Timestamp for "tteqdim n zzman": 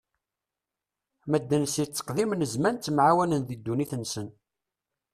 1.85-2.75